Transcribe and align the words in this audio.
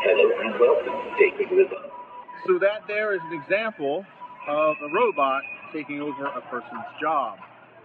Hello 0.00 0.30
and 0.40 0.60
welcome, 0.60 1.18
David 1.18 1.50
River. 1.50 1.90
So 2.46 2.58
that 2.60 2.86
there 2.86 3.14
is 3.14 3.20
an 3.30 3.40
example 3.42 4.04
of 4.46 4.76
a 4.80 4.94
robot 4.94 5.42
taking 5.72 6.00
over 6.00 6.26
a 6.26 6.40
person's 6.42 6.86
job, 7.00 7.38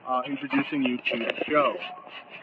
uh, 0.07 0.21
introducing 0.28 0.84
you 0.84 0.97
to 0.97 1.26
the 1.26 1.44
show. 1.49 1.73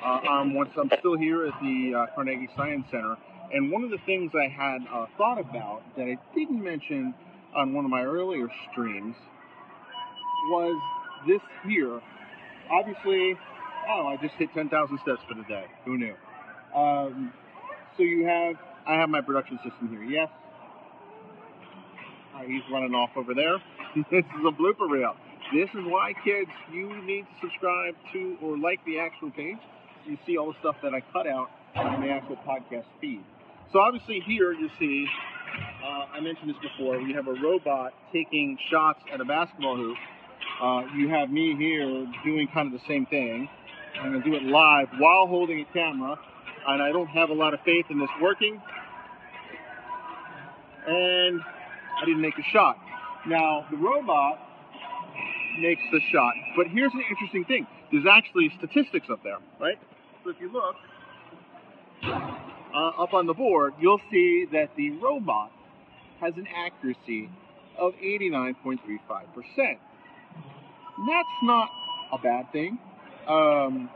Uh, 0.04 0.06
I'm, 0.28 0.54
once, 0.54 0.70
I'm 0.76 0.90
still 0.98 1.16
here 1.16 1.46
at 1.46 1.54
the 1.62 1.94
uh, 1.94 2.14
Carnegie 2.14 2.48
Science 2.56 2.84
Center, 2.90 3.16
and 3.52 3.70
one 3.70 3.84
of 3.84 3.90
the 3.90 3.98
things 4.06 4.32
I 4.34 4.48
had 4.48 4.78
uh, 4.92 5.06
thought 5.16 5.38
about 5.38 5.82
that 5.96 6.04
I 6.04 6.18
didn't 6.34 6.62
mention 6.62 7.14
on 7.54 7.72
one 7.72 7.84
of 7.84 7.90
my 7.90 8.02
earlier 8.02 8.48
streams 8.72 9.14
was 10.48 10.80
this 11.28 11.40
here. 11.68 12.00
Obviously, 12.72 13.36
oh, 13.88 14.06
I 14.08 14.16
just 14.20 14.34
hit 14.34 14.52
10,000 14.52 14.98
steps 15.02 15.20
for 15.28 15.34
the 15.34 15.44
day. 15.44 15.66
Who 15.84 15.96
knew? 15.96 16.14
Um, 16.74 17.32
so 17.96 18.02
you 18.02 18.26
have, 18.26 18.56
I 18.90 18.98
have 18.98 19.08
my 19.08 19.20
production 19.20 19.56
system 19.62 19.88
here. 19.88 20.02
Yes. 20.02 20.28
Uh, 22.34 22.40
he's 22.40 22.62
running 22.72 22.92
off 22.92 23.10
over 23.14 23.34
there. 23.34 23.58
this 24.10 24.24
is 24.24 24.44
a 24.44 24.50
blooper 24.50 24.90
reel. 24.90 25.14
This 25.54 25.68
is 25.70 25.84
why, 25.86 26.12
kids, 26.24 26.50
you 26.72 27.00
need 27.02 27.22
to 27.22 27.34
subscribe 27.40 27.94
to 28.12 28.36
or 28.42 28.58
like 28.58 28.84
the 28.84 28.98
actual 28.98 29.30
page. 29.30 29.58
You 30.06 30.18
see 30.26 30.36
all 30.36 30.52
the 30.52 30.58
stuff 30.58 30.74
that 30.82 30.92
I 30.92 31.02
cut 31.12 31.28
out 31.28 31.50
on 31.76 32.00
the 32.02 32.08
actual 32.08 32.36
podcast 32.36 32.86
feed. 33.00 33.22
So 33.72 33.78
obviously 33.78 34.24
here 34.26 34.52
you 34.52 34.68
see, 34.80 35.06
uh, 35.84 36.16
I 36.16 36.20
mentioned 36.20 36.50
this 36.50 36.56
before, 36.60 37.00
we 37.00 37.12
have 37.12 37.28
a 37.28 37.34
robot 37.34 37.94
taking 38.12 38.58
shots 38.70 38.98
at 39.12 39.20
a 39.20 39.24
basketball 39.24 39.76
hoop. 39.76 39.96
Uh, 40.60 40.82
you 40.96 41.08
have 41.10 41.30
me 41.30 41.54
here 41.56 42.06
doing 42.24 42.48
kind 42.52 42.74
of 42.74 42.80
the 42.80 42.86
same 42.88 43.06
thing. 43.06 43.48
I'm 44.00 44.10
going 44.10 44.22
to 44.22 44.30
do 44.30 44.34
it 44.34 44.42
live 44.42 44.88
while 44.98 45.28
holding 45.28 45.60
a 45.60 45.72
camera, 45.72 46.18
and 46.66 46.82
I 46.82 46.90
don't 46.90 47.06
have 47.08 47.30
a 47.30 47.34
lot 47.34 47.54
of 47.54 47.60
faith 47.60 47.86
in 47.88 48.00
this 48.00 48.10
working. 48.20 48.60
And 50.86 51.40
I 52.00 52.04
didn't 52.04 52.20
make 52.20 52.38
a 52.38 52.50
shot. 52.52 52.78
Now, 53.26 53.66
the 53.70 53.76
robot 53.76 54.38
makes 55.60 55.82
the 55.92 56.00
shot, 56.12 56.32
but 56.56 56.66
here's 56.68 56.92
an 56.94 57.02
interesting 57.10 57.44
thing. 57.44 57.66
There's 57.92 58.06
actually 58.10 58.50
statistics 58.58 59.08
up 59.10 59.22
there, 59.22 59.38
right? 59.58 59.78
So 60.24 60.30
if 60.30 60.36
you 60.40 60.50
look 60.52 60.76
uh, 62.04 63.02
up 63.02 63.12
on 63.12 63.26
the 63.26 63.34
board, 63.34 63.74
you'll 63.80 64.00
see 64.10 64.46
that 64.52 64.70
the 64.76 64.90
robot 64.92 65.50
has 66.20 66.34
an 66.36 66.46
accuracy 66.54 67.28
of 67.78 67.94
89.35%. 67.94 68.76
That's 71.06 71.28
not 71.42 71.68
a 72.12 72.18
bad 72.18 72.52
thing. 72.52 72.78
Um, 73.26 73.90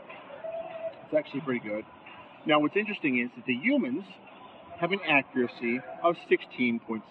it's 1.05 1.13
actually 1.13 1.41
pretty 1.41 1.67
good. 1.67 1.85
Now, 2.45 2.59
what's 2.59 2.75
interesting 2.75 3.19
is 3.19 3.29
that 3.35 3.45
the 3.45 3.55
humans 3.55 4.03
have 4.79 4.91
an 4.91 4.99
accuracy 5.07 5.79
of 6.03 6.15
16.73%. 6.29 7.01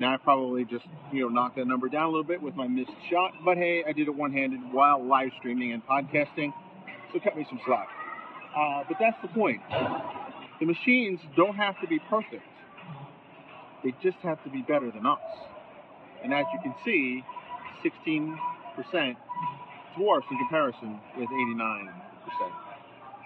Now, 0.00 0.14
I 0.14 0.16
probably 0.16 0.64
just, 0.64 0.86
you 1.12 1.22
know, 1.22 1.28
knocked 1.28 1.56
that 1.56 1.66
number 1.66 1.88
down 1.88 2.04
a 2.04 2.08
little 2.08 2.24
bit 2.24 2.40
with 2.40 2.54
my 2.54 2.66
missed 2.66 2.90
shot, 3.10 3.32
but 3.44 3.56
hey, 3.56 3.84
I 3.86 3.92
did 3.92 4.08
it 4.08 4.14
one-handed 4.14 4.72
while 4.72 5.04
live 5.04 5.28
streaming 5.38 5.72
and 5.72 5.86
podcasting, 5.86 6.52
so 7.12 7.20
cut 7.20 7.36
me 7.36 7.46
some 7.48 7.60
slack. 7.66 7.88
Uh, 8.56 8.82
but 8.88 8.96
that's 8.98 9.16
the 9.22 9.28
point. 9.28 9.60
The 10.58 10.66
machines 10.66 11.20
don't 11.36 11.54
have 11.54 11.78
to 11.80 11.86
be 11.86 11.98
perfect. 12.08 12.42
They 13.84 13.94
just 14.02 14.16
have 14.22 14.42
to 14.44 14.50
be 14.50 14.62
better 14.62 14.90
than 14.90 15.06
us. 15.06 15.18
And 16.24 16.34
as 16.34 16.46
you 16.52 16.60
can 16.62 16.74
see, 16.84 17.24
16% 17.84 19.16
dwarfs 19.96 20.26
in 20.30 20.38
comparison 20.38 20.98
with 21.16 21.28
89%. 21.28 21.88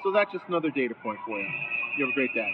So 0.02 0.12
that's 0.12 0.30
just 0.32 0.44
another 0.48 0.70
data 0.70 0.94
point 1.02 1.18
for 1.26 1.38
you. 1.38 1.48
You 1.98 2.04
have 2.04 2.12
a 2.12 2.14
great 2.14 2.34
day. 2.34 2.50